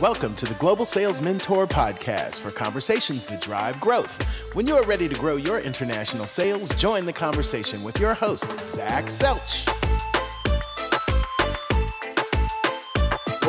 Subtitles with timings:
[0.00, 4.20] Welcome to the Global Sales Mentor Podcast for conversations that drive growth.
[4.54, 8.58] When you are ready to grow your international sales, join the conversation with your host,
[8.58, 9.68] Zach Selch.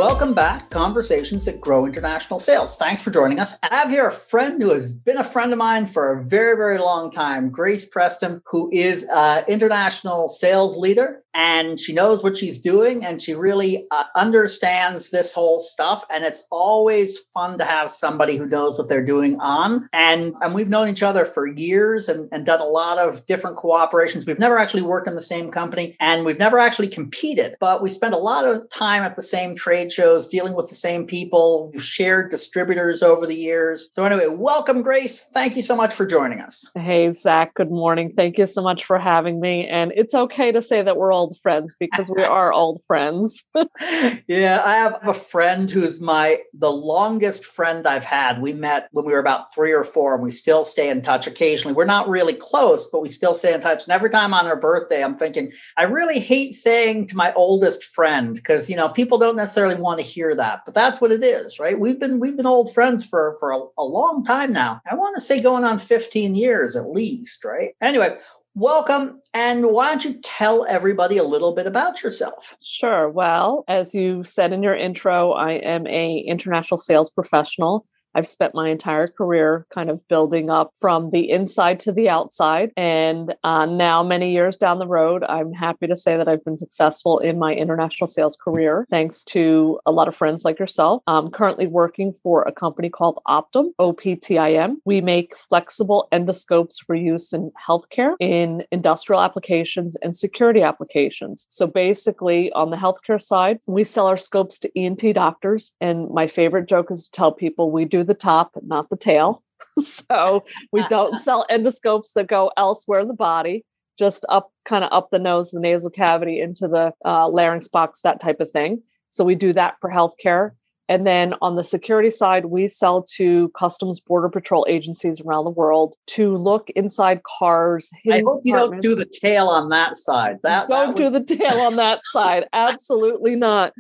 [0.05, 2.75] Welcome back, Conversations that Grow International Sales.
[2.75, 3.55] Thanks for joining us.
[3.63, 6.57] I have here a friend who has been a friend of mine for a very,
[6.57, 12.37] very long time, Grace Preston, who is an international sales leader and she knows what
[12.37, 17.65] she's doing and she really uh, understands this whole stuff and it's always fun to
[17.65, 21.47] have somebody who knows what they're doing on and and we've known each other for
[21.47, 25.21] years and, and done a lot of different cooperations we've never actually worked in the
[25.21, 29.15] same company and we've never actually competed but we spent a lot of time at
[29.15, 33.89] the same trade shows dealing with the same people we've shared distributors over the years
[33.91, 38.11] so anyway welcome grace thank you so much for joining us hey zach good morning
[38.15, 41.37] thank you so much for having me and it's okay to say that we're old
[41.39, 43.45] friends because we are old friends.
[44.27, 48.41] yeah, I have a friend who's my the longest friend I've had.
[48.41, 51.27] We met when we were about three or four, and we still stay in touch
[51.27, 51.73] occasionally.
[51.73, 53.83] We're not really close, but we still stay in touch.
[53.83, 57.83] And every time on her birthday, I'm thinking, I really hate saying to my oldest
[57.83, 61.23] friend because you know people don't necessarily want to hear that, but that's what it
[61.23, 61.79] is, right?
[61.79, 64.81] We've been we've been old friends for for a, a long time now.
[64.89, 67.75] I want to say going on 15 years at least, right?
[67.81, 68.17] Anyway,
[68.55, 69.19] Welcome.
[69.33, 72.55] And why don't you tell everybody a little bit about yourself?
[72.61, 73.09] Sure.
[73.09, 77.87] Well, as you said in your intro, I am a international sales professional.
[78.15, 82.71] I've spent my entire career kind of building up from the inside to the outside.
[82.77, 86.57] And uh, now, many years down the road, I'm happy to say that I've been
[86.57, 91.01] successful in my international sales career, thanks to a lot of friends like yourself.
[91.07, 94.75] I'm currently working for a company called Optim, OPTIM.
[94.85, 101.47] We make flexible endoscopes for use in healthcare, in industrial applications, and security applications.
[101.49, 105.71] So basically, on the healthcare side, we sell our scopes to ENT doctors.
[105.81, 109.43] And my favorite joke is to tell people we do the top, not the tail.
[109.79, 113.65] so we don't sell endoscopes that go elsewhere in the body,
[113.97, 118.01] just up kind of up the nose, the nasal cavity into the uh, larynx box,
[118.01, 118.81] that type of thing.
[119.09, 120.51] So we do that for healthcare.
[120.89, 125.51] And then on the security side, we sell to customs border patrol agencies around the
[125.51, 127.89] world to look inside cars.
[128.11, 130.39] I hope you don't do the tail on that side.
[130.43, 130.97] That don't that would...
[130.97, 132.45] do the tail on that side.
[132.53, 133.73] Absolutely not.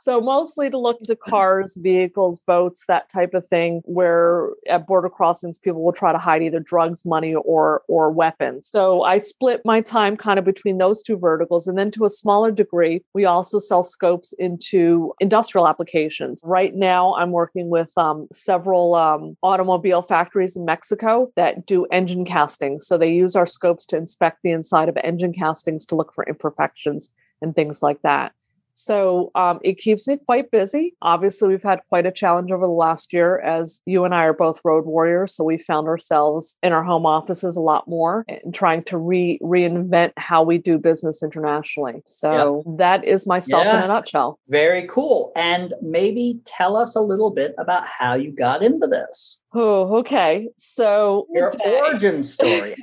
[0.00, 5.08] So mostly to look into cars, vehicles, boats, that type of thing, where at border
[5.08, 8.68] crossings people will try to hide either drugs, money, or or weapons.
[8.68, 11.66] So I split my time kind of between those two verticals.
[11.66, 16.42] And then to a smaller degree, we also sell scopes into industrial applications.
[16.44, 22.24] Right now I'm working with um, several um, automobile factories in Mexico that do engine
[22.24, 22.86] castings.
[22.86, 26.24] So they use our scopes to inspect the inside of engine castings to look for
[26.24, 27.10] imperfections
[27.40, 28.32] and things like that.
[28.78, 30.94] So um, it keeps me quite busy.
[31.02, 34.32] Obviously, we've had quite a challenge over the last year as you and I are
[34.32, 35.34] both road warriors.
[35.34, 39.40] So we found ourselves in our home offices a lot more and trying to re-
[39.42, 42.02] reinvent how we do business internationally.
[42.06, 42.76] So yep.
[42.78, 43.78] that is myself yeah.
[43.78, 44.38] in a nutshell.
[44.48, 45.32] Very cool.
[45.34, 49.42] And maybe tell us a little bit about how you got into this.
[49.54, 50.48] Oh, okay.
[50.56, 52.76] So your origin story.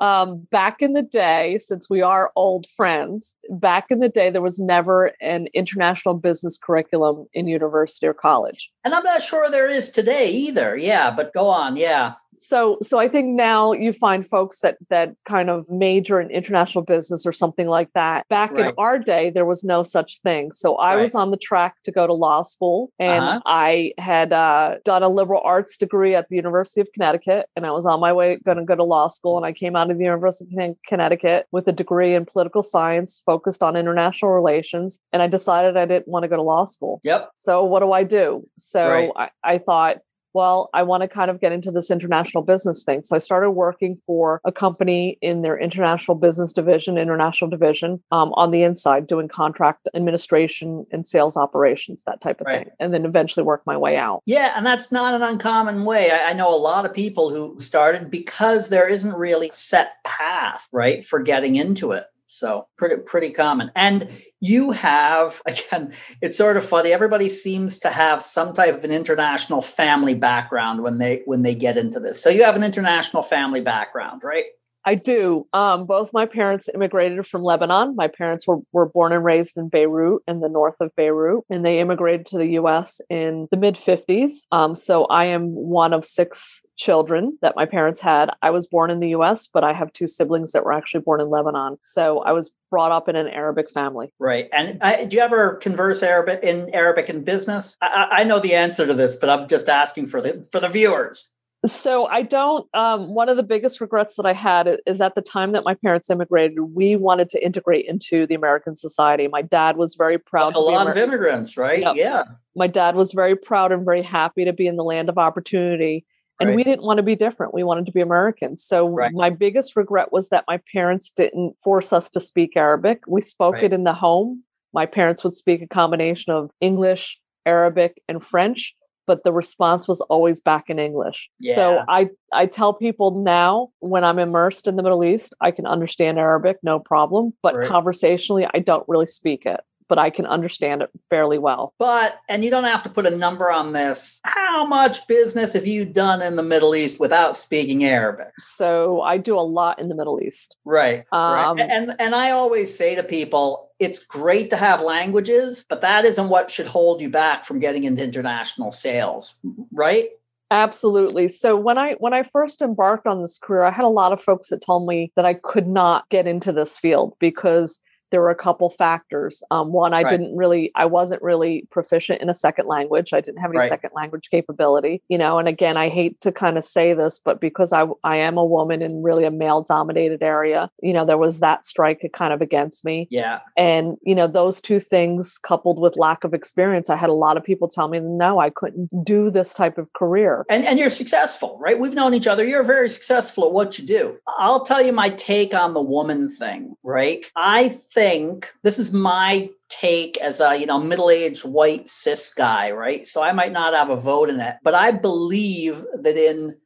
[0.00, 4.42] Um, back in the day, since we are old friends, back in the day, there
[4.42, 8.70] was never an international business curriculum in university or college.
[8.84, 10.76] And I'm not sure there is today either.
[10.76, 11.76] Yeah, but go on.
[11.76, 16.30] Yeah so so i think now you find folks that that kind of major in
[16.30, 18.66] international business or something like that back right.
[18.66, 21.02] in our day there was no such thing so i right.
[21.02, 23.40] was on the track to go to law school and uh-huh.
[23.46, 27.70] i had uh, done a liberal arts degree at the university of connecticut and i
[27.70, 29.98] was on my way going to go to law school and i came out of
[29.98, 35.22] the university of connecticut with a degree in political science focused on international relations and
[35.22, 38.04] i decided i didn't want to go to law school yep so what do i
[38.04, 39.10] do so right.
[39.16, 39.98] I, I thought
[40.38, 43.02] well, I want to kind of get into this international business thing.
[43.02, 48.32] So I started working for a company in their international business division, international division um,
[48.34, 52.66] on the inside, doing contract administration and sales operations, that type of right.
[52.66, 52.72] thing.
[52.78, 54.22] And then eventually work my way out.
[54.26, 54.52] Yeah.
[54.56, 56.12] And that's not an uncommon way.
[56.12, 60.68] I, I know a lot of people who started because there isn't really set path,
[60.70, 62.04] right, for getting into it.
[62.28, 63.70] So pretty pretty common.
[63.74, 64.08] And
[64.40, 65.92] you have again,
[66.22, 66.92] it's sort of funny.
[66.92, 71.54] Everybody seems to have some type of an international family background when they when they
[71.54, 72.22] get into this.
[72.22, 74.44] So you have an international family background, right?
[74.84, 75.46] I do.
[75.52, 77.94] Um, both my parents immigrated from Lebanon.
[77.96, 81.64] My parents were, were born and raised in Beirut, in the north of Beirut, and
[81.64, 84.46] they immigrated to the US in the mid 50s.
[84.52, 88.30] Um, so I am one of six children that my parents had.
[88.40, 91.20] I was born in the US, but I have two siblings that were actually born
[91.20, 91.76] in Lebanon.
[91.82, 94.12] So I was brought up in an Arabic family.
[94.18, 94.48] Right.
[94.52, 97.76] And uh, do you ever converse Arabic in Arabic in business?
[97.82, 100.68] I, I know the answer to this, but I'm just asking for the for the
[100.68, 101.30] viewers.
[101.66, 102.72] So I don't.
[102.74, 105.74] Um, one of the biggest regrets that I had is at the time that my
[105.74, 109.26] parents immigrated, we wanted to integrate into the American society.
[109.26, 110.54] My dad was very proud.
[110.54, 111.80] Like a lot of immigrants, right?
[111.80, 111.96] Yep.
[111.96, 112.24] Yeah.
[112.54, 116.06] My dad was very proud and very happy to be in the land of opportunity.
[116.40, 116.56] And right.
[116.56, 117.52] we didn't want to be different.
[117.52, 118.62] We wanted to be Americans.
[118.62, 119.12] So right.
[119.12, 123.00] my biggest regret was that my parents didn't force us to speak Arabic.
[123.08, 123.64] We spoke right.
[123.64, 124.44] it in the home.
[124.72, 128.76] My parents would speak a combination of English, Arabic, and French
[129.08, 131.28] but the response was always back in English.
[131.40, 131.54] Yeah.
[131.56, 135.66] So I I tell people now when I'm immersed in the Middle East, I can
[135.66, 137.66] understand Arabic no problem, but right.
[137.66, 141.74] conversationally I don't really speak it but I can understand it fairly well.
[141.78, 145.66] But, and you don't have to put a number on this, how much business have
[145.66, 148.28] you done in the Middle East without speaking Arabic?
[148.38, 150.56] So I do a lot in the Middle East.
[150.64, 151.04] Right.
[151.12, 151.70] Um, right.
[151.70, 156.28] And, and I always say to people, it's great to have languages, but that isn't
[156.28, 159.36] what should hold you back from getting into international sales,
[159.72, 160.08] right?
[160.50, 161.28] Absolutely.
[161.28, 164.22] So when I when I first embarked on this career, I had a lot of
[164.22, 168.30] folks that told me that I could not get into this field because there were
[168.30, 169.42] a couple factors.
[169.50, 170.10] Um, one, I right.
[170.10, 173.12] didn't really, I wasn't really proficient in a second language.
[173.12, 173.68] I didn't have any right.
[173.68, 175.38] second language capability, you know.
[175.38, 178.44] And again, I hate to kind of say this, but because I I am a
[178.44, 182.40] woman in really a male dominated area, you know, there was that strike kind of
[182.40, 183.08] against me.
[183.10, 183.40] Yeah.
[183.56, 187.36] And you know, those two things coupled with lack of experience, I had a lot
[187.36, 190.44] of people tell me, no, I couldn't do this type of career.
[190.48, 191.78] And and you're successful, right?
[191.78, 192.44] We've known each other.
[192.44, 194.16] You're very successful at what you do.
[194.38, 197.24] I'll tell you my take on the woman thing, right?
[197.36, 203.04] I think this is my take as a you know middle-aged white cis guy right?
[203.04, 206.56] So i might not have a vote in it but i believe that in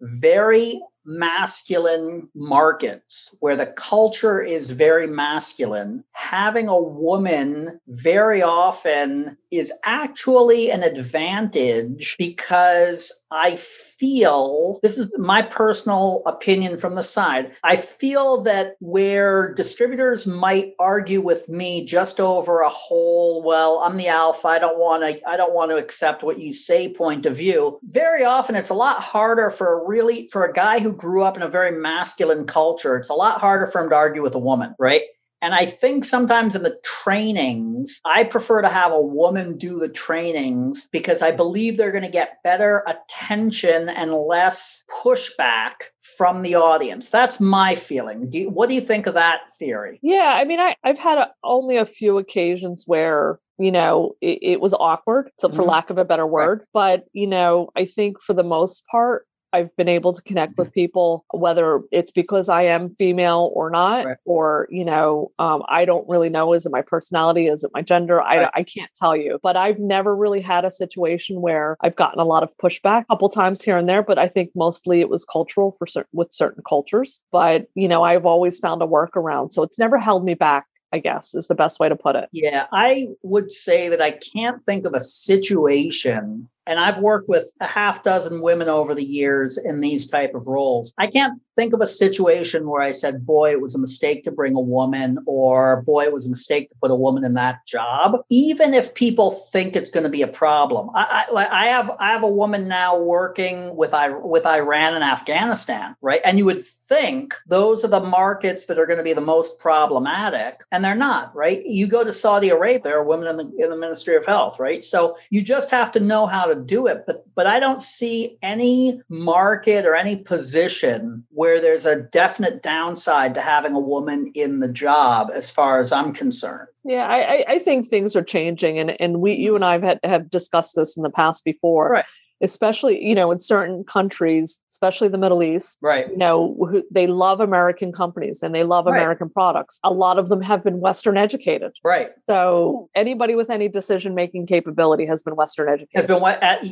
[0.00, 9.72] very masculine markets where the culture is very masculine, having a woman very often is
[9.84, 17.52] actually an advantage because I feel this is my personal opinion from the side.
[17.62, 23.98] I feel that where distributors might argue with me just over a whole, well, I'm
[23.98, 27.26] the alpha, I don't want to I don't want to accept what you say point
[27.26, 27.78] of view.
[27.84, 31.36] Very often it's a lot harder for a really for a guy who grew up
[31.36, 32.96] in a very masculine culture.
[32.96, 35.02] It's a lot harder for him to argue with a woman, right?
[35.42, 39.88] And I think sometimes in the trainings, I prefer to have a woman do the
[39.88, 45.74] trainings because I believe they're going to get better attention and less pushback
[46.16, 47.10] from the audience.
[47.10, 48.30] That's my feeling.
[48.30, 49.98] Do you, what do you think of that theory?
[50.02, 54.38] Yeah, I mean, I, I've had a, only a few occasions where you know it,
[54.42, 55.70] it was awkward so for mm-hmm.
[55.70, 56.68] lack of a better word right.
[56.74, 59.26] but you know i think for the most part
[59.56, 64.04] I've been able to connect with people, whether it's because I am female or not,
[64.04, 64.16] right.
[64.26, 66.52] or, you know, um, I don't really know.
[66.52, 67.46] Is it my personality?
[67.46, 68.16] Is it my gender?
[68.16, 68.48] Right.
[68.54, 69.38] I, I can't tell you.
[69.42, 73.06] But I've never really had a situation where I've gotten a lot of pushback a
[73.06, 74.02] couple times here and there.
[74.02, 77.22] But I think mostly it was cultural for certain with certain cultures.
[77.32, 79.52] But, you know, I've always found a workaround.
[79.52, 82.28] So it's never held me back I guess is the best way to put it.
[82.32, 87.52] Yeah, I would say that I can't think of a situation and I've worked with
[87.60, 90.92] a half dozen women over the years in these type of roles.
[90.98, 94.30] I can't think of a situation where I said, boy, it was a mistake to
[94.30, 97.66] bring a woman, or boy, it was a mistake to put a woman in that
[97.66, 98.20] job.
[98.28, 100.90] Even if people think it's going to be a problem.
[100.94, 105.04] I, I, I have I have a woman now working with I, with Iran and
[105.04, 106.20] Afghanistan, right?
[106.24, 109.58] And you would think those are the markets that are going to be the most
[109.58, 111.62] problematic, and they're not, right?
[111.64, 114.60] You go to Saudi Arabia, there are women in the, in the Ministry of Health,
[114.60, 114.82] right?
[114.82, 117.04] So you just have to know how to do it.
[117.06, 123.34] But but I don't see any market or any position where there's a definite downside
[123.34, 126.68] to having a woman in the job, as far as I'm concerned.
[126.84, 130.00] Yeah, I, I think things are changing, and and we you and I have had,
[130.04, 131.90] have discussed this in the past before.
[131.90, 132.04] Right
[132.42, 136.10] especially you know in certain countries especially the middle east right.
[136.10, 139.00] you know they love american companies and they love right.
[139.00, 139.80] american products.
[139.84, 141.72] A lot of them have been western educated.
[141.84, 142.10] Right.
[142.28, 145.90] So anybody with any decision making capability has been western educated.
[145.94, 146.22] has been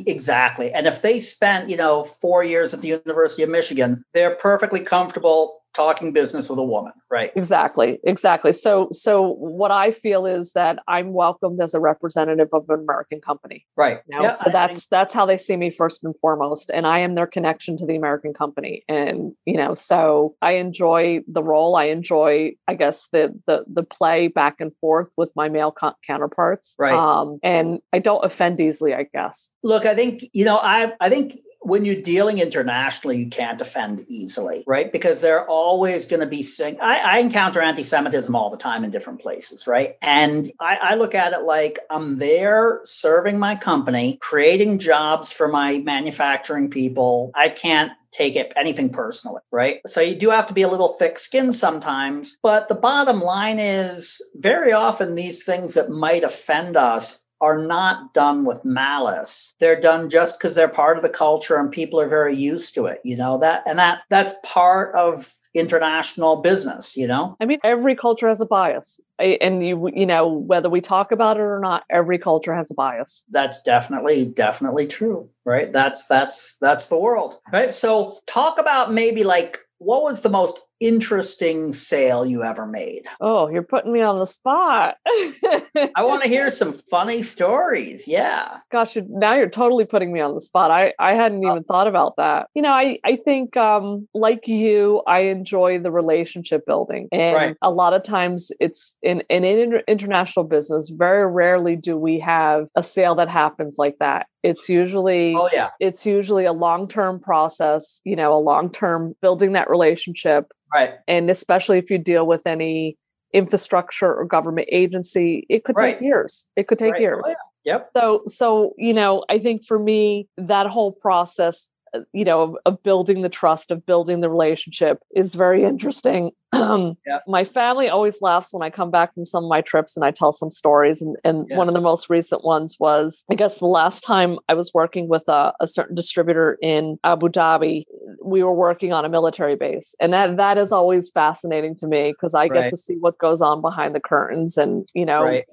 [0.07, 0.71] exactly.
[0.71, 4.79] And if they spent you know four years at the university of michigan they're perfectly
[4.79, 7.31] comfortable talking business with a woman, right?
[7.35, 8.53] Exactly, exactly.
[8.53, 13.21] So, so what I feel is that I'm welcomed as a representative of an American
[13.21, 13.99] company, right?
[14.07, 14.23] You know?
[14.23, 16.99] yeah, so I that's think- that's how they see me first and foremost, and I
[16.99, 21.75] am their connection to the American company, and you know, so I enjoy the role.
[21.75, 25.95] I enjoy, I guess, the the the play back and forth with my male co-
[26.05, 26.93] counterparts, right?
[26.93, 29.51] Um, and I don't offend easily, I guess.
[29.63, 31.33] Look, I think you know, I I think
[31.65, 34.91] when you're dealing internationally, you can't offend easily, right?
[34.91, 38.83] Because they're always going to be saying, I, I, encounter anti Semitism all the time
[38.83, 39.97] in different places, right?
[40.03, 45.47] And I, I look at it like I'm there serving my company, creating jobs for
[45.47, 47.31] my manufacturing people.
[47.33, 49.81] I can't take it anything personally, right?
[49.87, 52.37] So you do have to be a little thick skinned sometimes.
[52.41, 58.13] But the bottom line is very often these things that might offend us are not
[58.13, 59.53] done with malice.
[59.59, 62.85] They're done just because they're part of the culture and people are very used to
[62.85, 67.35] it, you know, that and that that's part of international business, you know?
[67.41, 68.99] I mean, every culture has a bias.
[69.17, 72.73] And you you know, whether we talk about it or not, every culture has a
[72.73, 73.23] bias.
[73.29, 75.71] That's definitely definitely true, right?
[75.71, 77.39] That's that's that's the world.
[77.51, 77.73] Right?
[77.73, 83.03] So talk about maybe like what was the most interesting sale you ever made?
[83.21, 84.97] Oh, you're putting me on the spot.
[85.05, 88.05] I want to hear some funny stories.
[88.07, 88.59] Yeah.
[88.71, 90.71] Gosh, now you're totally putting me on the spot.
[90.71, 92.47] I, I hadn't even thought about that.
[92.55, 97.07] You know, I, I think um, like you, I enjoy the relationship building.
[97.11, 97.57] And right.
[97.61, 102.67] a lot of times it's in, in an international business, very rarely do we have
[102.75, 104.27] a sale that happens like that.
[104.43, 109.71] It's usually oh yeah, it's usually a long-term process, you know, a long-term building that
[109.71, 110.95] relationship Right.
[111.07, 112.97] And especially if you deal with any
[113.33, 115.93] infrastructure or government agency, it could right.
[115.93, 116.47] take years.
[116.55, 116.99] It could take right.
[116.99, 117.23] Oh, years.
[117.25, 117.73] Oh, yeah.
[117.73, 117.85] Yep.
[117.95, 121.67] So, so you know, I think for me, that whole process
[122.13, 127.19] you know of, building the trust of building the relationship is very interesting um, yeah.
[127.27, 130.11] my family always laughs when i come back from some of my trips and i
[130.11, 131.57] tell some stories and, and yeah.
[131.57, 135.07] one of the most recent ones was i guess the last time i was working
[135.07, 137.83] with a, a certain distributor in abu dhabi
[138.23, 142.11] we were working on a military base and that that is always fascinating to me
[142.11, 142.53] because i right.
[142.53, 145.45] get to see what goes on behind the curtains and you know right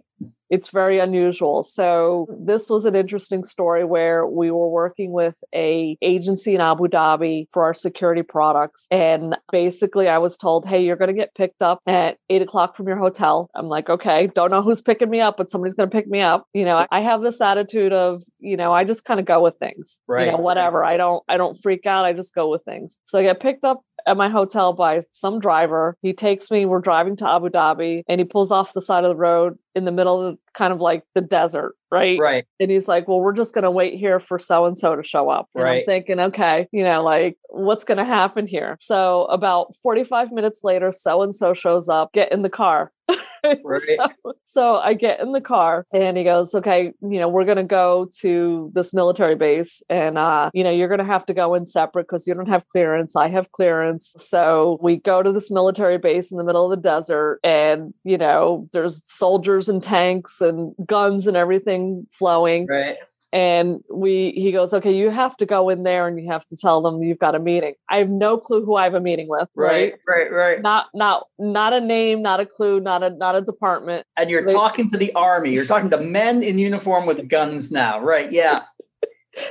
[0.53, 1.63] it's very unusual.
[1.63, 6.89] So this was an interesting story where we were working with a agency in Abu
[6.89, 8.87] Dhabi for our security products.
[8.91, 12.77] And basically I was told, hey, you're going to get picked up at eight o'clock
[12.77, 13.49] from your hotel.
[13.55, 16.21] I'm like, okay, don't know who's picking me up, but somebody's going to pick me
[16.21, 16.47] up.
[16.53, 19.57] You know, I have this attitude of, you know, I just kind of go with
[19.57, 20.27] things, right.
[20.27, 20.85] you know, whatever.
[20.85, 22.05] I don't, I don't freak out.
[22.05, 22.99] I just go with things.
[23.05, 25.97] So I get picked up at my hotel by some driver.
[26.03, 29.11] He takes me, we're driving to Abu Dhabi, and he pulls off the side of
[29.11, 32.19] the road in the middle of kind of like the desert, right?
[32.19, 32.45] Right.
[32.61, 35.31] And he's like, Well, we're just gonna wait here for so and so to show
[35.31, 35.49] up.
[35.55, 35.79] And right.
[35.81, 38.77] I'm thinking, okay, you know, like what's gonna happen here?
[38.81, 42.93] So about 45 minutes later, so and so shows up, get in the car.
[43.65, 43.83] Right.
[43.83, 47.57] so, so, I get in the car and he goes, okay, you know, we're going
[47.57, 51.35] to go to this military base and, uh, you know, you're going to have to
[51.35, 53.17] go in separate because you don't have clearance.
[53.17, 54.15] I have clearance.
[54.17, 58.17] So we go to this military base in the middle of the desert and, you
[58.17, 62.67] know, there's soldiers and tanks and guns and everything flowing.
[62.69, 62.97] Right
[63.33, 66.57] and we he goes okay you have to go in there and you have to
[66.57, 67.75] tell them you've got a meeting.
[67.89, 69.95] I have no clue who i have a meeting with right?
[70.07, 70.63] Right right, right.
[70.63, 74.07] not not not a name not a clue not a not a department.
[74.17, 75.53] And you're so they, talking to the army.
[75.53, 78.31] You're talking to men in uniform with guns now right?
[78.31, 78.65] Yeah.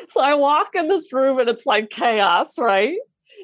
[0.10, 2.98] So i walk in this room and it's like chaos right?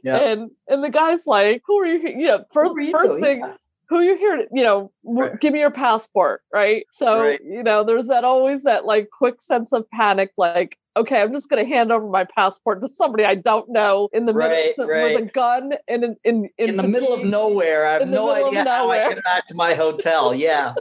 [0.04, 0.18] Yeah.
[0.18, 3.54] And and the guy's like, "Who are you?" Yeah, first first thing, yeah
[3.90, 5.40] who you here to, you know, right.
[5.40, 6.86] give me your passport, right?
[6.92, 7.40] So, right.
[7.44, 11.50] you know, there's that always that like quick sense of panic, like, okay, I'm just
[11.50, 14.88] going to hand over my passport to somebody I don't know in the right, middle
[14.88, 15.16] right.
[15.16, 17.88] with a gun and in in, in, in the middle of nowhere.
[17.88, 20.34] I have no idea how I get back to my hotel.
[20.48, 20.74] Yeah.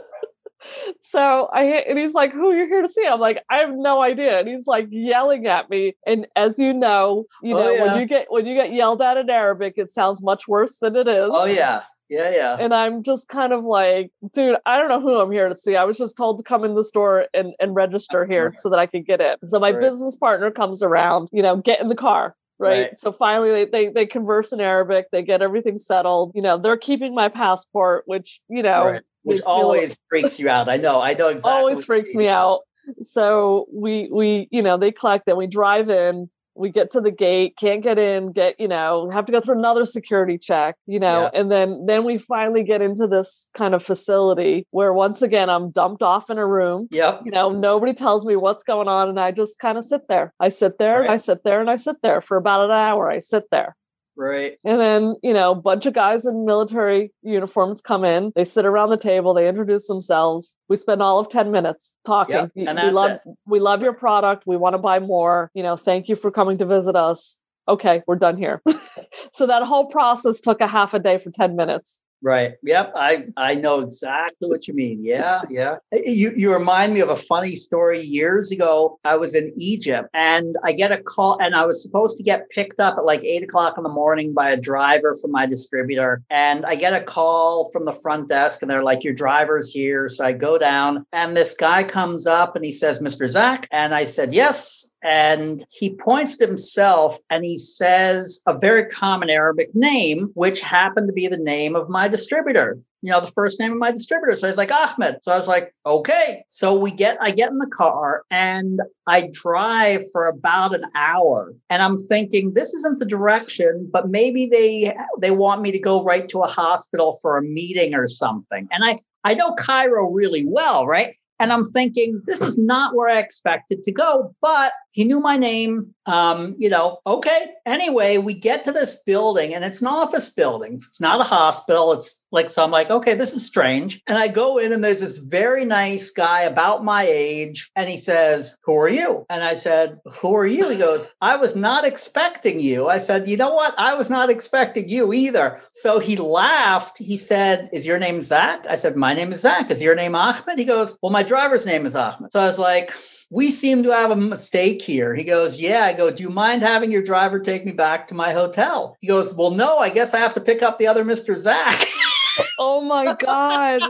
[1.01, 3.71] so I and he's like, "Who are you here to see?" I'm like, "I have
[3.71, 5.93] no idea." And he's like yelling at me.
[6.05, 7.83] And as you know, you oh, know yeah.
[7.83, 10.95] when you get when you get yelled at in Arabic, it sounds much worse than
[10.95, 11.29] it is.
[11.31, 12.57] Oh yeah, yeah, yeah.
[12.59, 15.75] And I'm just kind of like, dude, I don't know who I'm here to see.
[15.75, 18.79] I was just told to come in the store and, and register here so that
[18.79, 19.39] I could get it.
[19.43, 19.81] So my right.
[19.81, 22.35] business partner comes around, you know, get in the car.
[22.59, 22.87] Right?
[22.87, 22.97] right.
[22.97, 26.31] So finally they, they they converse in Arabic, they get everything settled.
[26.33, 29.01] You know, they're keeping my passport, which, you know, right.
[29.21, 30.67] which always freaks you out.
[30.67, 31.51] I know, I know exactly.
[31.51, 32.61] Always freaks me out.
[33.01, 37.11] So we we, you know, they collect and we drive in we get to the
[37.11, 40.99] gate can't get in get you know have to go through another security check you
[40.99, 41.39] know yeah.
[41.39, 45.71] and then then we finally get into this kind of facility where once again i'm
[45.71, 49.19] dumped off in a room yep you know nobody tells me what's going on and
[49.19, 51.05] i just kind of sit there i sit there right.
[51.05, 53.75] and i sit there and i sit there for about an hour i sit there
[54.17, 54.57] Right.
[54.65, 58.65] And then, you know, a bunch of guys in military uniforms come in, they sit
[58.65, 60.57] around the table, they introduce themselves.
[60.67, 62.35] We spend all of 10 minutes talking.
[62.35, 63.21] Yep, and we love it.
[63.45, 64.43] we love your product.
[64.47, 65.51] We want to buy more.
[65.53, 67.41] You know, thank you for coming to visit us.
[67.69, 68.61] Okay, we're done here.
[69.33, 72.01] so that whole process took a half a day for 10 minutes.
[72.21, 72.53] Right.
[72.63, 72.93] Yep.
[72.95, 75.05] I I know exactly what you mean.
[75.05, 75.41] Yeah.
[75.49, 75.77] Yeah.
[75.91, 78.01] You you remind me of a funny story.
[78.01, 82.17] Years ago, I was in Egypt and I get a call, and I was supposed
[82.17, 85.31] to get picked up at like eight o'clock in the morning by a driver from
[85.31, 86.23] my distributor.
[86.31, 90.09] And I get a call from the front desk, and they're like, "Your driver's here."
[90.09, 93.29] So I go down, and this guy comes up and he says, "Mr.
[93.29, 98.85] Zach," and I said, "Yes." And he points to himself and he says a very
[98.85, 102.79] common Arabic name, which happened to be the name of my distributor.
[103.03, 104.35] You know, the first name of my distributor.
[104.35, 105.19] So he's like Ahmed.
[105.21, 106.43] So I was like, okay.
[106.49, 111.53] So we get, I get in the car and I drive for about an hour
[111.69, 116.03] and I'm thinking this isn't the direction, but maybe they, they want me to go
[116.03, 118.67] right to a hospital for a meeting or something.
[118.71, 121.15] And I, I know Cairo really well, right?
[121.39, 125.37] And I'm thinking, this is not where I expected to go, but he knew my
[125.37, 125.93] name.
[126.07, 127.51] Um, you know, okay.
[127.67, 130.73] Anyway, we get to this building and it's an office building.
[130.73, 131.93] It's not a hospital.
[131.93, 134.01] It's like, so I'm like, okay, this is strange.
[134.07, 137.69] And I go in and there's this very nice guy about my age.
[137.75, 139.23] And he says, Who are you?
[139.29, 140.67] And I said, Who are you?
[140.67, 142.87] He goes, I was not expecting you.
[142.87, 143.75] I said, You know what?
[143.77, 145.61] I was not expecting you either.
[145.73, 146.97] So he laughed.
[146.97, 148.65] He said, Is your name Zach?
[148.67, 149.69] I said, My name is Zach.
[149.69, 150.57] Is your name Ahmed?
[150.57, 152.31] He goes, Well, my driver's name is Ahmed.
[152.31, 152.91] So I was like,
[153.29, 155.13] we seem to have a mistake here.
[155.13, 155.85] He goes, Yeah.
[155.85, 158.97] I go, Do you mind having your driver take me back to my hotel?
[159.01, 161.35] He goes, Well, no, I guess I have to pick up the other Mr.
[161.35, 161.85] Zach.
[162.59, 163.81] oh my God.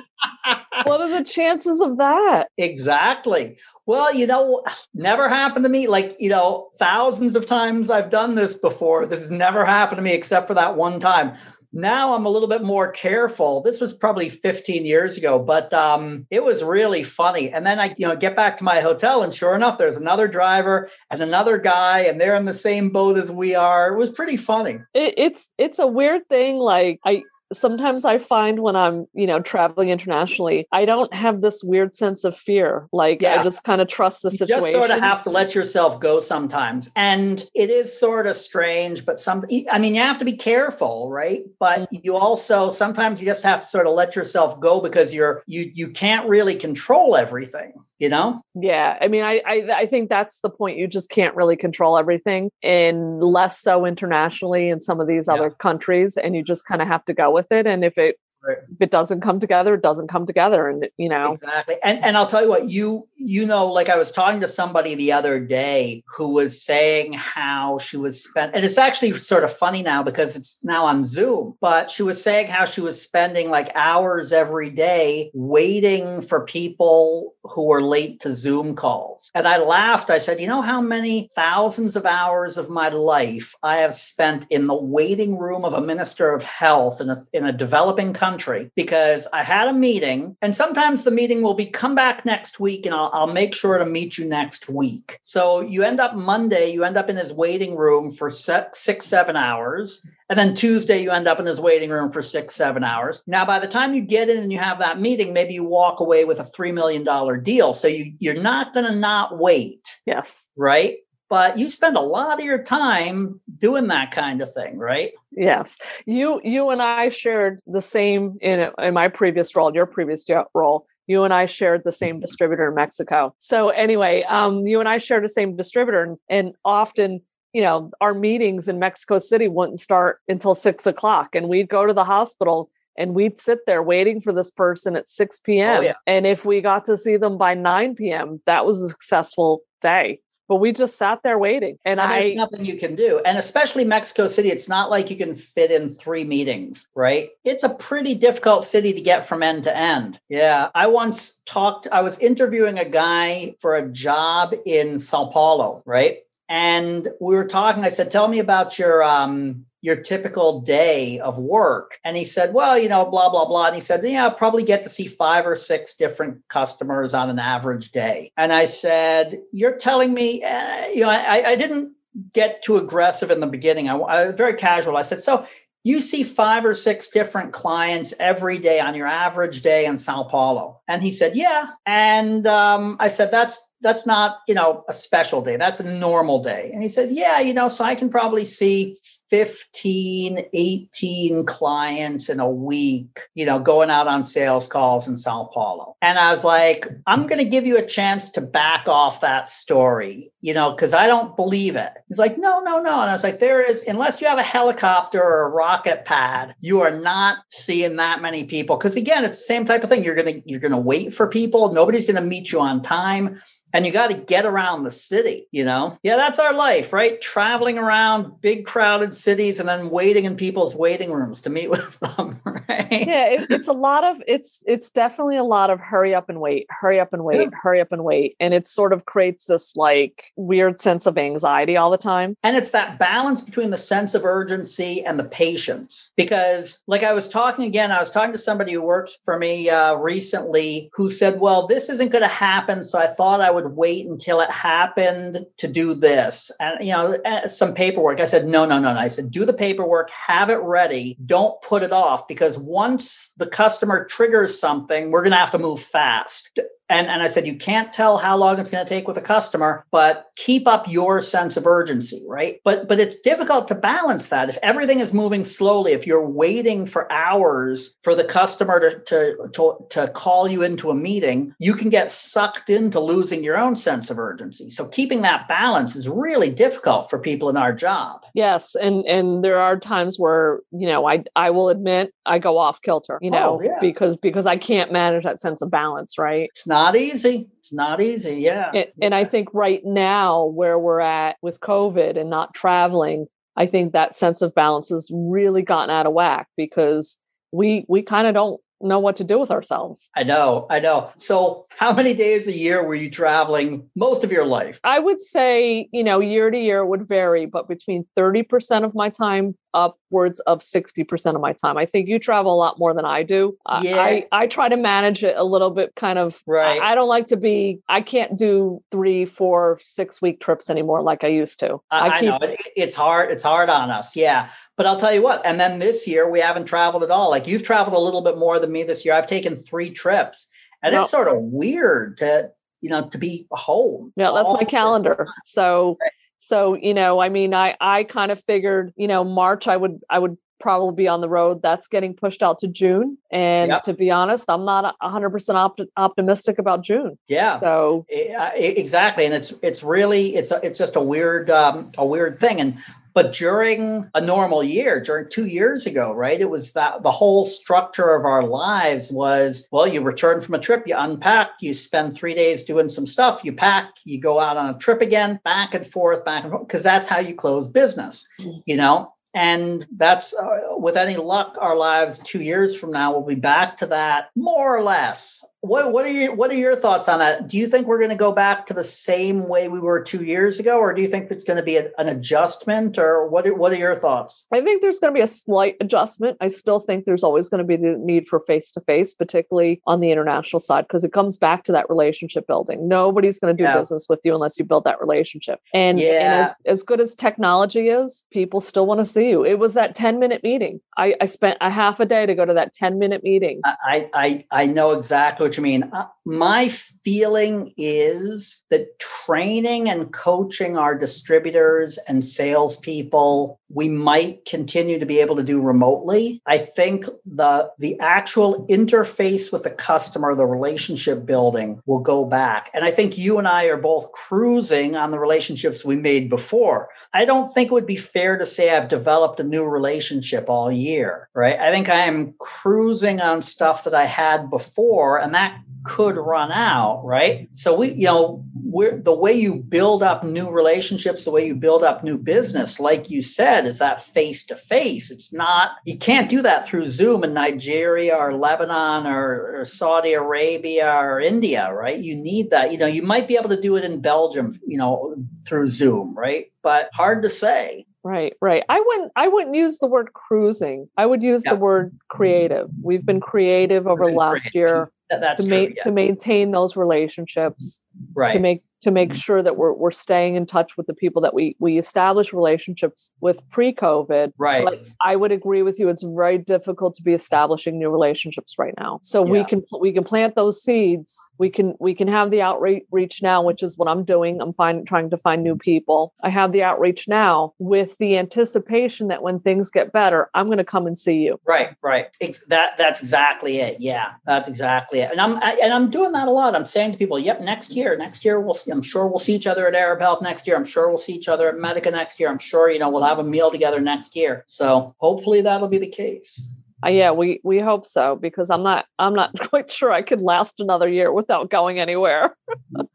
[0.83, 2.49] what are the chances of that?
[2.57, 3.57] Exactly.
[3.85, 4.63] Well, you know,
[4.93, 5.87] never happened to me.
[5.87, 9.05] Like, you know, thousands of times I've done this before.
[9.05, 11.33] This has never happened to me except for that one time
[11.77, 13.61] now I'm a little bit more careful.
[13.61, 17.51] This was probably 15 years ago, but um, it was really funny.
[17.51, 20.27] And then I, you know, get back to my hotel, and sure enough, there's another
[20.27, 23.93] driver and another guy, and they're in the same boat as we are.
[23.93, 24.79] It was pretty funny.
[24.93, 26.57] It, it's it's a weird thing.
[26.57, 31.63] Like I sometimes I find when I'm, you know, traveling internationally, I don't have this
[31.63, 32.87] weird sense of fear.
[32.91, 33.39] Like yeah.
[33.39, 34.55] I just kind of trust the situation.
[34.57, 36.89] You just sort of have to let yourself go sometimes.
[36.95, 41.11] And it is sort of strange, but some I mean, you have to be careful,
[41.11, 41.43] right?
[41.59, 41.97] But mm-hmm.
[42.03, 45.71] you also sometimes you just have to sort of let yourself go because you're you
[45.73, 50.41] you can't really control everything you know yeah i mean I, I, I think that's
[50.41, 55.07] the point you just can't really control everything and less so internationally in some of
[55.07, 55.33] these yeah.
[55.33, 58.17] other countries and you just kind of have to go with it and if it
[58.43, 58.57] Right.
[58.71, 60.69] If it doesn't come together, it doesn't come together.
[60.69, 61.33] And you know.
[61.33, 61.75] Exactly.
[61.83, 64.95] And and I'll tell you what, you you know, like I was talking to somebody
[64.95, 69.51] the other day who was saying how she was spent and it's actually sort of
[69.51, 73.49] funny now because it's now on Zoom, but she was saying how she was spending
[73.49, 79.31] like hours every day waiting for people who were late to Zoom calls.
[79.33, 80.09] And I laughed.
[80.09, 84.45] I said, you know how many thousands of hours of my life I have spent
[84.49, 88.26] in the waiting room of a minister of health in a in a developing country
[88.27, 92.59] country because I had a meeting, and sometimes the meeting will be come back next
[92.59, 95.17] week and I'll, I'll make sure to meet you next week.
[95.21, 99.35] So you end up Monday, you end up in his waiting room for six, seven
[99.35, 100.05] hours.
[100.29, 103.23] And then Tuesday, you end up in his waiting room for six, seven hours.
[103.27, 106.01] Now, by the time you get in and you have that meeting, maybe you walk
[106.01, 107.05] away with a $3 million
[107.43, 107.71] deal.
[107.71, 109.97] So you, you're not going to not wait.
[110.05, 110.45] Yes.
[110.57, 110.97] Right
[111.29, 115.77] but you spend a lot of your time doing that kind of thing right yes
[116.05, 120.85] you you and i shared the same in in my previous role your previous role
[121.07, 124.97] you and i shared the same distributor in mexico so anyway um, you and i
[124.97, 127.21] shared the same distributor and, and often
[127.53, 131.85] you know our meetings in mexico city wouldn't start until six o'clock and we'd go
[131.85, 135.77] to the hospital and we'd sit there waiting for this person at 6 p.m.
[135.77, 135.93] Oh, yeah.
[136.07, 140.19] And if we got to see them by 9 p.m., that was a successful day
[140.47, 143.83] but we just sat there waiting and, and i nothing you can do and especially
[143.83, 147.29] mexico city it's not like you can fit in three meetings right?
[147.45, 150.19] It's a pretty difficult city to get from end to end.
[150.29, 155.81] Yeah i once talked i was interviewing a guy for a job in sao paulo
[155.85, 156.19] right?
[156.49, 161.37] And we were talking i said tell me about your um your typical day of
[161.37, 161.97] work?
[162.03, 163.67] And he said, well, you know, blah, blah, blah.
[163.67, 167.29] And he said, yeah, I'll probably get to see five or six different customers on
[167.29, 168.31] an average day.
[168.37, 171.93] And I said, you're telling me, uh, you know, I, I didn't
[172.33, 173.89] get too aggressive in the beginning.
[173.89, 174.97] I, I was very casual.
[174.97, 175.45] I said, so
[175.83, 180.23] you see five or six different clients every day on your average day in Sao
[180.23, 180.76] Paulo.
[180.87, 181.67] And he said, Yeah.
[181.85, 185.57] And um, I said, That's that's not you know a special day.
[185.57, 186.71] That's a normal day.
[186.73, 188.97] And he says yeah you know so i can probably see
[189.29, 195.49] 15 18 clients in a week you know going out on sales calls in sao
[195.53, 195.95] paulo.
[196.01, 199.47] And i was like i'm going to give you a chance to back off that
[199.47, 201.91] story you know because i don't believe it.
[202.07, 203.01] He's like no no no.
[203.01, 206.55] And i was like there is unless you have a helicopter or a rocket pad
[206.59, 208.77] you are not seeing that many people.
[208.77, 210.03] Because again it's the same type of thing.
[210.03, 213.37] You're to you're going to wait for people nobody's going to meet you on time
[213.73, 215.97] and you got to get around the city, you know?
[216.01, 217.19] Yeah, that's our life, right?
[217.19, 221.99] Traveling around big crowded cities and then waiting in people's waiting rooms to meet with
[221.99, 222.87] them, right?
[222.91, 226.39] Yeah, it, it's a lot of it's it's definitely a lot of hurry up and
[226.39, 227.57] wait, hurry up and wait, yeah.
[227.61, 231.77] hurry up and wait, and it sort of creates this like weird sense of anxiety
[231.77, 232.35] all the time.
[232.43, 237.13] And it's that balance between the sense of urgency and the patience because like I
[237.13, 241.09] was talking again, I was talking to somebody who works for me uh, recently who
[241.09, 244.51] said, "Well, this isn't going to happen, so I thought I would wait until it
[244.51, 246.51] happened to do this.
[246.59, 248.19] And, you know, eh, some paperwork.
[248.19, 248.99] I said, no, no, no, no.
[248.99, 251.17] I said, do the paperwork, have it ready.
[251.25, 255.59] Don't put it off because once the customer triggers something, we're going to have to
[255.59, 256.59] move fast.
[256.89, 259.21] And, and I said, you can't tell how long it's going to take with a
[259.21, 262.61] customer, but keep up your sense of urgency, right?
[262.63, 264.47] But but it's difficult to balance that.
[264.49, 269.49] If everything is moving slowly, if you're waiting for hours for the customer to, to,
[269.53, 273.75] to, to call you into a meeting, you can get sucked into losing your own
[273.75, 274.69] sense of urgency.
[274.69, 278.23] So keeping that balance is really difficult for people in our job.
[278.33, 278.75] Yes.
[278.75, 282.81] And and there are times where, you know, I I will admit I go off
[282.81, 283.77] kilter, you oh, know, oh, yeah.
[283.81, 286.49] because because I can't manage that sense of balance, right?
[286.51, 287.49] It's not not easy.
[287.59, 288.35] It's not easy.
[288.35, 288.71] Yeah.
[288.73, 293.65] And, and I think right now, where we're at with COVID and not traveling, I
[293.65, 297.19] think that sense of balance has really gotten out of whack because
[297.51, 300.09] we we kind of don't know what to do with ourselves.
[300.15, 301.11] I know, I know.
[301.17, 304.79] So, how many days a year were you traveling most of your life?
[304.83, 309.09] I would say, you know, year to year would vary, but between 30% of my
[309.09, 311.77] time upwards of 60% of my time.
[311.77, 313.55] I think you travel a lot more than I do.
[313.81, 314.01] Yeah.
[314.01, 316.81] I, I try to manage it a little bit kind of right.
[316.81, 321.03] I, I don't like to be I can't do three, four, six week trips anymore
[321.03, 321.79] like I used to.
[321.91, 323.31] I, I keep, know it, it's hard.
[323.31, 324.15] It's hard on us.
[324.15, 324.49] Yeah.
[324.77, 327.29] But I'll tell you what, and then this year we haven't traveled at all.
[327.29, 329.13] Like you've traveled a little bit more than me this year.
[329.13, 330.49] I've taken three trips.
[330.83, 331.01] And no.
[331.01, 332.51] it's sort of weird to
[332.81, 334.13] you know to be home.
[334.15, 335.27] Yeah, that's my calendar.
[335.43, 339.67] So right so you know i mean i i kind of figured you know march
[339.67, 343.17] i would i would probably be on the road that's getting pushed out to june
[343.31, 343.83] and yep.
[343.83, 349.53] to be honest i'm not 100% opt- optimistic about june yeah so exactly and it's
[349.61, 352.77] it's really it's a, it's just a weird um, a weird thing and
[353.17, 357.45] but during a normal year, during two years ago, right, it was that the whole
[357.45, 362.13] structure of our lives was well, you return from a trip, you unpack, you spend
[362.13, 365.73] three days doing some stuff, you pack, you go out on a trip again, back
[365.73, 368.61] and forth, back and forth, because that's how you close business, mm.
[368.67, 369.11] you know?
[369.37, 373.77] And that's uh, with any luck, our lives two years from now will be back
[373.77, 377.47] to that more or less what what are your what are your thoughts on that?
[377.47, 380.23] Do you think we're going to go back to the same way we were two
[380.23, 383.45] years ago, or do you think it's going to be a, an adjustment, or what?
[383.45, 384.47] Are, what are your thoughts?
[384.51, 386.37] I think there's going to be a slight adjustment.
[386.41, 389.81] I still think there's always going to be the need for face to face, particularly
[389.85, 392.87] on the international side, because it comes back to that relationship building.
[392.87, 393.77] Nobody's going to do yeah.
[393.77, 395.59] business with you unless you build that relationship.
[395.73, 396.07] And, yeah.
[396.07, 399.45] and as as good as technology is, people still want to see you.
[399.45, 400.79] It was that 10 minute meeting.
[400.97, 403.61] I, I spent a half a day to go to that 10 minute meeting.
[403.65, 405.83] I I I know exactly what you mean.
[405.91, 414.99] Uh, my feeling is that training and coaching our distributors and salespeople, we might continue
[414.99, 416.41] to be able to do remotely.
[416.45, 422.69] I think the the actual interface with the customer, the relationship building, will go back.
[422.73, 426.89] And I think you and I are both cruising on the relationships we made before.
[427.13, 430.71] I don't think it would be fair to say I've developed a new relationship all
[430.71, 431.59] year, right?
[431.59, 436.51] I think I am cruising on stuff that I had before, and that could run
[436.51, 437.47] out, right?
[437.51, 441.55] So we, you know, we're the way you build up new relationships, the way you
[441.55, 445.09] build up new business, like you said, is that face to face.
[445.09, 450.13] It's not you can't do that through Zoom in Nigeria or Lebanon or, or Saudi
[450.13, 451.97] Arabia or India, right?
[451.97, 452.71] You need that.
[452.71, 456.13] You know, you might be able to do it in Belgium, you know, through Zoom,
[456.17, 456.51] right?
[456.63, 457.85] But hard to say.
[458.03, 458.63] Right, right.
[458.69, 460.89] I wouldn't I wouldn't use the word cruising.
[460.97, 462.69] I would use the word creative.
[462.81, 464.53] We've been creative over the last creative.
[464.55, 465.83] year that, that's to, true, ma- yeah.
[465.83, 467.81] to maintain those relationships
[468.13, 469.15] right to make to make Mhm.
[469.15, 473.13] sure that we're we're staying in touch with the people that we we establish relationships
[473.21, 474.33] with pre-COVID.
[474.37, 474.63] Right.
[474.63, 475.89] But I would agree with you.
[475.89, 478.99] It's very difficult to be establishing new relationships right now.
[479.01, 481.15] So we can we can plant those seeds.
[481.37, 484.41] We can we can have the outreach now, which is what I'm doing.
[484.41, 486.13] I'm find, trying to find new people.
[486.23, 490.57] I have the outreach now with the anticipation that when things get better, I'm going
[490.57, 491.39] to come and see you.
[491.45, 492.07] Right, right.
[492.21, 493.77] Ex- that that's exactly it.
[493.79, 495.11] Yeah, that's exactly it.
[495.11, 496.55] And I'm I, and I'm doing that a lot.
[496.55, 499.47] I'm saying to people, "Yep, next year, next year we'll I'm sure we'll see each
[499.47, 500.55] other at Arab Health next year.
[500.55, 502.29] I'm sure we'll see each other at Medica next year.
[502.29, 504.43] I'm sure you know we'll have a meal together next year.
[504.47, 506.49] So hopefully that'll be the case.
[506.85, 510.21] Uh, yeah, we we hope so because I'm not I'm not quite sure I could
[510.21, 512.35] last another year without going anywhere.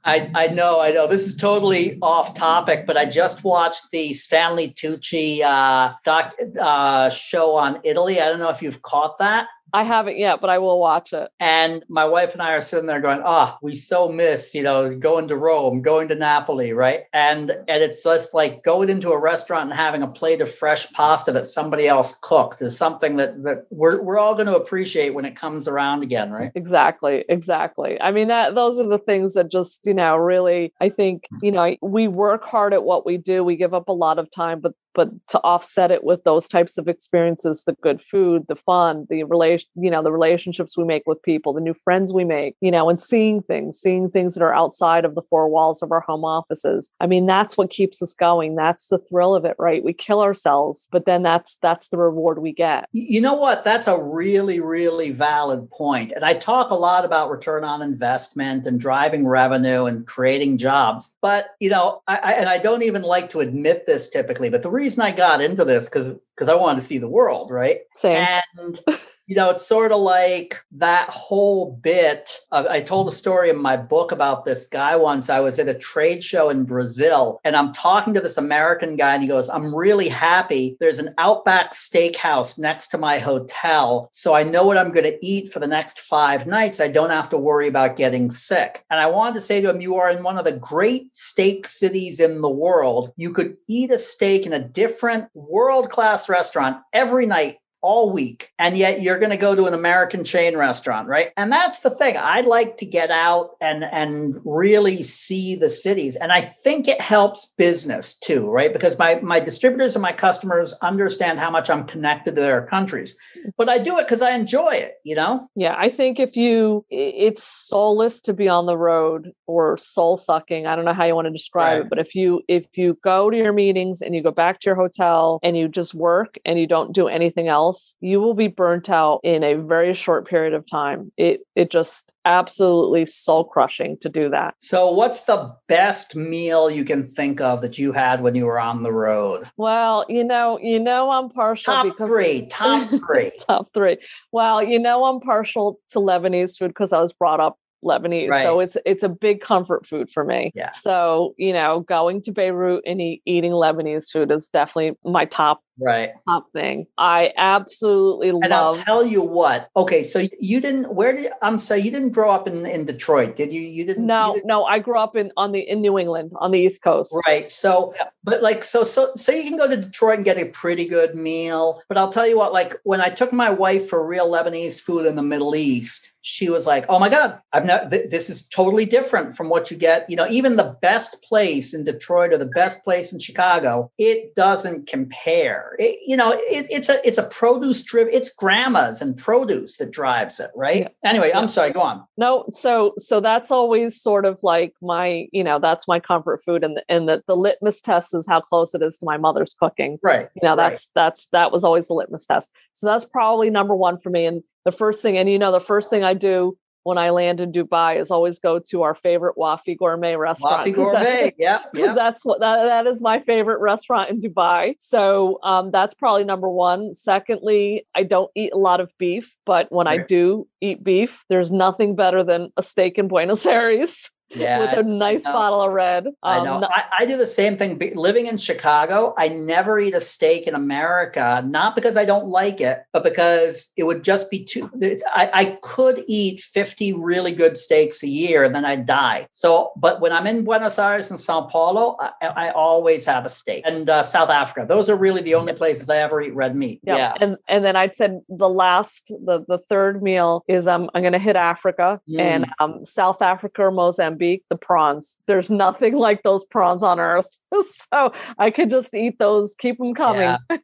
[0.05, 4.13] I I know I know this is totally off topic, but I just watched the
[4.13, 8.21] Stanley Tucci uh, doc uh, show on Italy.
[8.21, 9.49] I don't know if you've caught that.
[9.75, 11.31] I haven't yet, but I will watch it.
[11.41, 14.95] And my wife and I are sitting there going, "Ah, we so miss, you know,
[14.95, 19.19] going to Rome, going to Napoli, right?" And and it's just like going into a
[19.19, 23.43] restaurant and having a plate of fresh pasta that somebody else cooked is something that
[23.45, 26.53] that we're we're all going to appreciate when it comes around again, right?
[26.55, 28.01] Exactly, exactly.
[28.01, 31.51] I mean that those are the things that just, you know, really I think, you
[31.53, 33.43] know, we work hard at what we do.
[33.43, 36.79] We give up a lot of time, but but to offset it with those types
[36.79, 41.03] of experiences, the good food, the fun, the relation, you know, the relationships we make
[41.07, 44.43] with people, the new friends we make, you know, and seeing things, seeing things that
[44.43, 46.91] are outside of the four walls of our home offices.
[47.01, 48.55] I mean, that's what keeps us going.
[48.55, 49.85] That's the thrill of it, right?
[49.85, 52.89] We kill ourselves, but then that's that's the reward we get.
[52.93, 53.65] You know what?
[53.65, 56.13] That's a really, really valid point.
[56.13, 61.17] And I talk a lot about return on investment and driving revenue and creating jobs.
[61.21, 64.63] But you know, I, I and I don't even like to admit this typically, but
[64.63, 67.79] the reason I got into this because because I wanted to see the world, right?
[67.95, 68.27] Same.
[68.59, 68.81] And
[69.33, 72.39] you know, it's sort of like that whole bit.
[72.51, 75.31] Of, I told a story in my book about this guy once.
[75.31, 79.15] I was at a trade show in Brazil and I'm talking to this American guy,
[79.15, 80.77] and he goes, I'm really happy.
[80.81, 84.11] There's an Outback steakhouse next to my hotel.
[84.13, 86.79] So I know what I'm going to eat for the next five nights.
[86.79, 88.85] I don't have to worry about getting sick.
[88.91, 91.67] And I wanted to say to him, You are in one of the great steak
[91.67, 93.13] cities in the world.
[93.17, 98.51] You could eat a steak in a different world class restaurant every night all week
[98.59, 101.91] and yet you're going to go to an american chain restaurant right and that's the
[101.91, 106.89] thing i'd like to get out and and really see the cities and i think
[106.89, 111.69] it helps business too right because my my distributors and my customers understand how much
[111.71, 113.17] i'm connected to their countries
[113.57, 116.85] but i do it because i enjoy it you know Yeah, I think if you,
[116.91, 120.67] it's soulless to be on the road or soul sucking.
[120.67, 121.81] I don't know how you want to describe Right.
[121.85, 124.67] it, but if you if you go to your meetings and you go back to
[124.71, 128.49] your hotel and you just work and you don't do anything else, you will be
[128.49, 131.13] burnt out in a very short period of time.
[131.17, 134.55] It it just absolutely soul crushing to do that.
[134.59, 138.61] so what's the best meal you can think of that you had when you were
[138.61, 143.33] on the road Well, you know, you know, I'm partial top because three top three
[143.49, 143.99] top three.
[144.31, 148.61] Well, you know, I'm partial to Lebanese food because I was brought up Lebanese, so
[148.61, 150.53] it's it's a big comfort food for me.
[150.55, 150.71] Yeah.
[150.71, 155.63] So you know, going to Beirut and eat, eating Lebanese food is definitely my top
[155.79, 156.87] right top thing.
[156.99, 158.43] I absolutely love.
[158.45, 159.69] And I'll tell you what.
[159.77, 160.95] Okay, so you didn't.
[160.95, 161.59] Where did I'm?
[161.59, 163.61] So you didn't grow up in in Detroit, did you?
[163.61, 164.03] You didn't.
[164.03, 166.59] you no, didn't- no, I grew up in on the in New England on the
[166.61, 167.15] East Coast.
[167.27, 167.51] Right.
[167.51, 170.87] So, but like, so, so, so you can go to Detroit and get a pretty
[170.87, 171.83] good meal.
[171.89, 175.07] But I'll tell you what, like, when I took my wife for real Lebanese food
[175.07, 177.91] in the Middle East, she was like, "Oh my God, I've not.
[177.91, 180.09] Th- this is totally different from what you get.
[180.09, 184.35] You know, even the best place in Detroit or the best place in Chicago, it
[184.35, 185.62] doesn't compare.
[185.79, 188.13] It, you know, it, it's a it's a produce driven.
[188.13, 190.89] It's grandmas and produce that drives it, right?
[191.05, 191.71] Anyway, I'm sorry.
[191.71, 192.05] Go on.
[192.17, 196.65] No, so so that's always sort of like my, you know, that's my comfort food,
[196.65, 199.55] and the, and the the litmus test is how close it is to my mother's
[199.55, 199.99] cooking.
[200.03, 200.29] Right.
[200.35, 200.71] You know, Right.
[200.71, 202.53] that's that's that was always the litmus test.
[202.73, 204.27] So that's probably number one for me.
[204.27, 207.41] And the first thing, and you know, the first thing I do when I land
[207.41, 210.67] in Dubai is always go to our favorite Wafi Gourmet restaurant.
[210.67, 211.33] Wafi gourmet.
[211.39, 211.63] Yeah.
[211.73, 211.95] because Yeah.
[211.95, 214.75] that's what that, that is my favorite restaurant in Dubai.
[214.79, 216.93] So um, that's probably number one.
[216.95, 221.51] Secondly, I don't eat a lot of beef, but when I do eat beef, there's
[221.51, 224.11] nothing better than a steak in Buenos Aires
[224.43, 224.61] Yeah.
[224.61, 226.07] with a nice bottle of red.
[226.23, 226.69] I Um, know.
[226.71, 227.79] I, I do the same thing.
[227.95, 232.61] Living in Chicago, I never eat a steak in America, not because I don't like
[232.61, 234.71] it, but because it would just be too.
[235.15, 239.27] I, I could eat 50 really good steaks a year and then I'd die.
[239.33, 243.29] So, but when I'm in Buenos Aires and Sao Paulo, I, I always have a
[243.29, 243.63] steak.
[243.67, 246.81] And uh, South Africa, those are really the only places I ever eat red meat.
[246.85, 246.97] Yeah.
[246.97, 247.15] Yeah.
[247.21, 251.19] And and then I'd said the last the the third meal is um I'm gonna
[251.19, 252.51] hit Africa and Mm.
[252.61, 254.22] um South Africa or Mozambique.
[254.23, 255.19] Mozambique, the prawns.
[255.27, 257.39] There's nothing like those prawns on earth.
[257.93, 260.39] So I could just eat those, keep them coming yeah.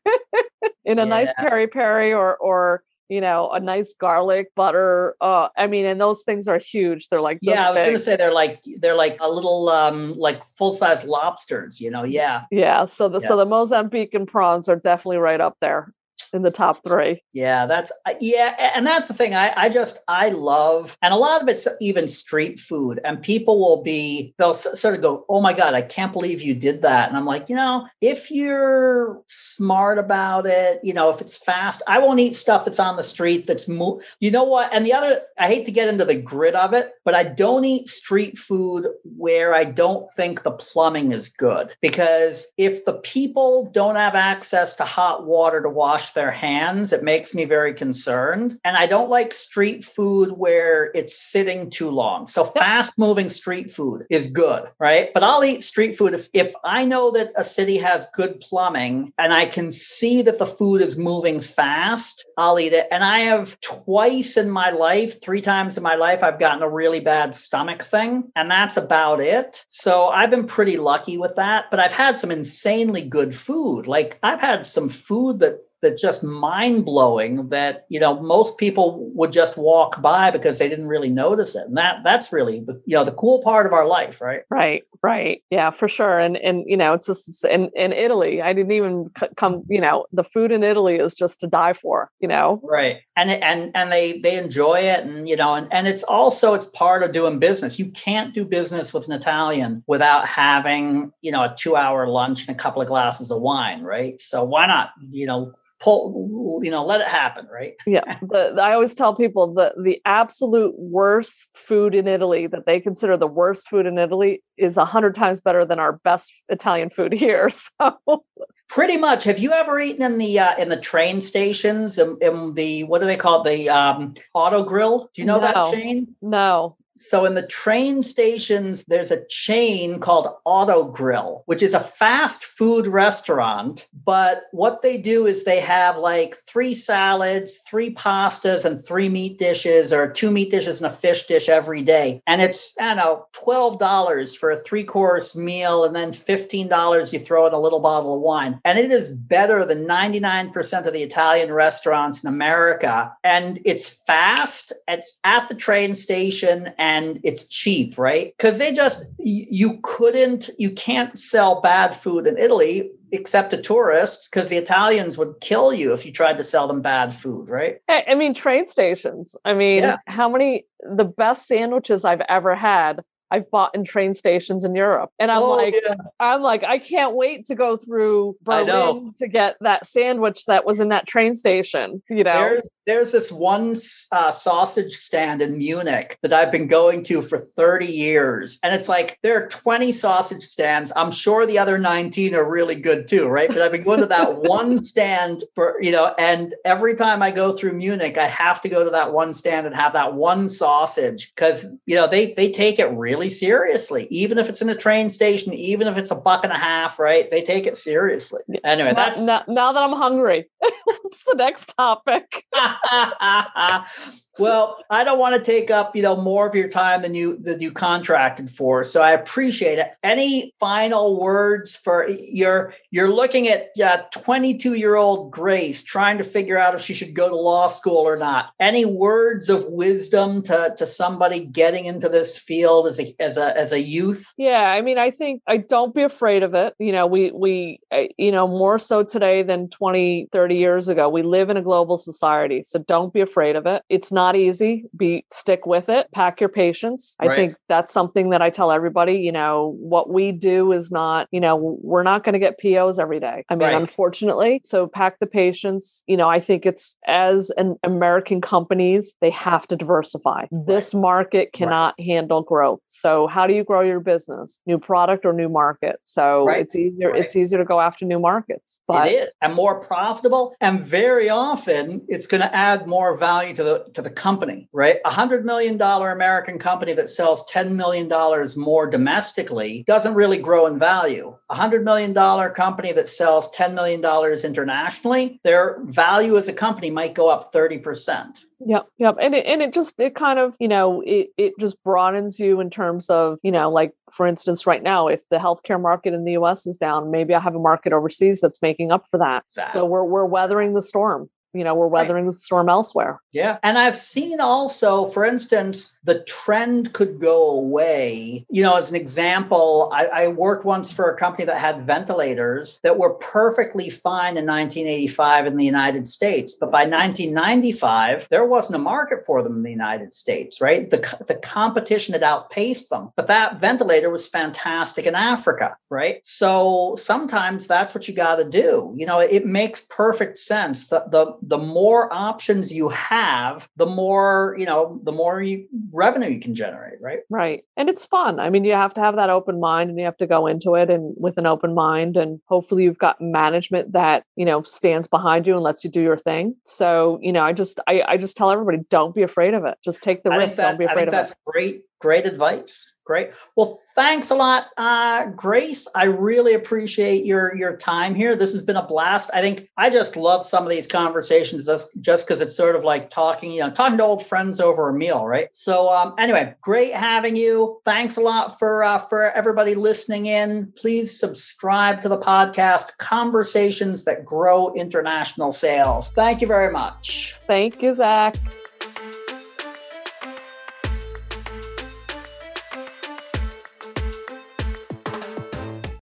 [0.87, 1.05] in a yeah.
[1.05, 5.15] nice peri peri or or you know, a nice garlic butter.
[5.21, 7.09] Uh, I mean, and those things are huge.
[7.09, 10.15] They're like yeah, I was going to say they're like they're like a little um
[10.17, 11.79] like full size lobsters.
[11.79, 12.87] You know, yeah, yeah.
[12.87, 13.29] So the yeah.
[13.29, 15.93] so the Mozambican prawns are definitely right up there
[16.33, 17.23] in the top three.
[17.33, 19.35] Yeah, that's uh, yeah, and that's the thing.
[19.35, 23.61] I I just I love, and a lot of it's even street food, and people
[23.61, 27.09] will be they'll sort of go, "Oh my god, I can't believe you did that,"
[27.09, 31.83] and I'm like, you know, if you're smart about it, you know, if it's fast,
[31.87, 34.73] I won't eat stuff that's on the street that's mo- you know what.
[34.73, 37.65] And the other, I hate to get into the grit of it, but I don't
[37.65, 38.87] eat street food
[39.17, 44.75] where I don't think the plumbing is good because if the people don't have access
[44.75, 48.59] to hot water to wash their hands, it makes me very concerned.
[48.65, 52.27] And I don't like street food where it's sitting too long.
[52.27, 55.11] So fast moving street food is good, right?
[55.15, 59.13] But I'll eat street food if, if I know that a city has good plumbing
[59.17, 62.89] and I can see that the food is moving fast, I'll eat it.
[62.91, 66.69] And I have twice in my life, three times in my life, I've gotten a
[66.69, 68.25] really bad stomach thing.
[68.35, 69.65] And that's about it.
[69.69, 71.67] So I've been pretty lucky with that.
[71.71, 73.87] But I've had some insanely good food.
[73.87, 79.11] Like I've had some food that that just mind blowing that you know most people
[79.15, 81.67] would just walk by because they didn't really notice it.
[81.67, 84.43] And that that's really the you know the cool part of our life right?
[84.51, 85.43] Right right.
[85.51, 86.19] Yeah for sure.
[86.19, 90.07] And and you know it's just in in italy i didn't even come you know
[90.13, 92.61] the food in italy is just to die for you know?
[92.63, 92.99] Right.
[93.17, 96.67] And and and they they enjoy it and you know and, and it's also it's
[96.67, 97.79] part of doing business.
[97.79, 102.47] You can't do business with an italian without having you know a two hour lunch
[102.47, 104.19] and a couple of glasses of wine right?
[104.19, 107.75] So why not you know pull you know let it happen right?
[107.87, 112.81] Yeah the, i always tell people that the absolute worst food in italy that they
[112.81, 116.91] consider the worst food in italy is a hundred times better than our best italian
[116.91, 118.25] food here so.
[118.69, 119.25] Pretty much.
[119.25, 123.01] Have you ever eaten in the uh, in the train stations in, in the what
[123.01, 126.15] do they call it the um, Autogrill do you know no, that chain?
[126.21, 132.45] No so in the train stations, there's a chain called Autogrill, which is a fast
[132.45, 133.89] food restaurant.
[134.05, 139.39] But what they do is they have like three salads, three pastas, and three meat
[139.39, 142.21] dishes, or two meat dishes and a fish dish every day.
[142.27, 147.19] And it's, I don't know, $12 for a three course meal, and then $15 you
[147.21, 148.61] throw in a little bottle of wine.
[148.65, 153.13] And it is better than 99% of the Italian restaurants in America.
[153.23, 156.73] And it's fast, it's at the train station.
[156.77, 158.35] And and it's cheap, right?
[158.37, 164.29] Because they just, you couldn't, you can't sell bad food in Italy except to tourists
[164.29, 167.81] because the Italians would kill you if you tried to sell them bad food, right?
[167.89, 169.37] I mean, train stations.
[169.45, 169.97] I mean, yeah.
[170.07, 175.11] how many, the best sandwiches I've ever had I've bought in train stations in Europe.
[175.19, 175.95] And I'm oh, like, yeah.
[176.21, 180.81] I'm like, I can't wait to go through Berlin to get that sandwich that was
[180.81, 182.03] in that train station.
[182.09, 183.75] You know, there's, there's this one
[184.13, 188.59] uh, sausage stand in Munich that I've been going to for 30 years.
[188.63, 190.93] And it's like, there are 20 sausage stands.
[190.97, 193.49] I'm sure the other 19 are really good too, right?
[193.49, 197.31] But I've been going to that one stand for, you know, and every time I
[197.31, 200.49] go through Munich, I have to go to that one stand and have that one
[200.49, 204.69] sausage because, you know, they, they take it really really seriously, even if it's in
[204.69, 207.29] a train station, even if it's a buck and a half, right?
[207.31, 208.43] They take it seriously.
[208.65, 210.47] Anyway, that's now, now that I'm hungry.
[211.09, 212.45] What's the next topic?
[214.39, 217.39] Well, I don't want to take up, you know, more of your time than you
[217.39, 218.85] than you contracted for.
[218.85, 219.95] So I appreciate it.
[220.05, 223.75] Any final words for you're you're looking at
[224.13, 228.07] 22 year old Grace trying to figure out if she should go to law school
[228.07, 228.53] or not.
[228.61, 233.57] Any words of wisdom to to somebody getting into this field as a as a
[233.57, 234.33] as a youth?
[234.37, 236.75] Yeah, I mean, I think I don't be afraid of it.
[236.79, 240.98] You know, we we uh, you know more so today than 20, 30 years ago.
[241.07, 243.83] We live in a global society, so don't be afraid of it.
[243.89, 244.85] It's not not easy.
[244.97, 246.11] Be stick with it.
[246.13, 247.17] Pack your patience.
[247.21, 247.37] I right.
[247.37, 249.15] think that's something that I tell everybody.
[249.15, 251.29] You know, what we do is not.
[251.31, 253.45] You know, we're not going to get POs every day.
[253.49, 253.75] I mean, right.
[253.75, 254.61] unfortunately.
[254.65, 256.05] So pack the patience.
[256.07, 260.47] You know, I think it's as an American companies they have to diversify.
[260.51, 260.67] Right.
[260.67, 262.81] This market cannot handle growth.
[262.87, 264.61] So how do you grow your business?
[264.67, 266.01] New product or new market?
[266.05, 267.15] So it's easier.
[267.15, 268.83] It's easier to go after new markets.
[268.87, 270.55] But it is and more profitable.
[270.61, 274.97] And very often it's going to add more value to the to the company, right?
[275.05, 278.09] A $100 million American company that sells $10 million
[278.57, 281.37] more domestically doesn't really grow in value.
[281.51, 282.15] A $100 million
[282.55, 284.03] company that sells $10 million
[284.45, 288.45] internationally, their value as a company might go up 30%.
[288.67, 291.83] Yep, yep, and it and it just it kind of you know it it just
[291.85, 295.81] broadens you in terms of you know like for instance right now if the healthcare
[295.81, 296.67] market in the U.S.
[296.67, 299.45] is down, maybe I have a market overseas that's making up for that.
[299.47, 299.79] Exactly.
[299.79, 302.31] So we're we're weathering the storm you know we're weathering right.
[302.31, 303.21] the storm elsewhere.
[303.33, 308.45] Yeah and i've seen also for instance the trend could go away.
[308.51, 312.81] You know as an example I, I, worked once for a company that had ventilators
[312.83, 318.77] that were perfectly fine in 1985 in the united states but by 1995 there wasn't
[318.77, 320.89] a market for them in the united states right?
[320.91, 326.25] The, the competition had outpaced them but that ventilator was fantastic in africa right?
[326.25, 328.93] So sometimes that's what you got to do.
[328.95, 330.89] You know it makes perfect sense.
[330.89, 336.29] The, the the more options you have, the more, you know, the more you, revenue
[336.29, 337.21] you can generate, right?
[337.31, 337.65] Right.
[337.77, 338.41] And it's fun.
[338.41, 340.75] I mean, you have to have that open mind and you have to go into
[340.75, 345.09] it and with an open mind and hopefully you've got management that, you know, stands
[345.09, 346.55] behind you and lets you do your thing.
[346.65, 349.79] So, you know, I just I, I just tell everybody don't be afraid of it.
[349.85, 350.57] Just take the I risk.
[350.57, 351.35] That, don't be afraid of that's it.
[351.35, 352.93] That's great great advice.
[353.09, 353.31] Great.
[353.57, 355.89] Well, thanks a lot, uh, Grace.
[355.95, 358.37] I really appreciate your your time here.
[358.37, 359.31] This has been a blast.
[359.33, 362.85] I think I just love some of these conversations just just because it's sort of
[362.85, 365.49] like talking, you know, talking to old friends over a meal, right?
[365.53, 367.81] So, um, anyway, great having you.
[367.87, 370.71] Thanks a lot for uh, for everybody listening in.
[370.77, 376.11] Please subscribe to the podcast, Conversations that Grow International Sales.
[376.11, 377.37] Thank you very much.
[377.47, 378.37] Thank you, Zach.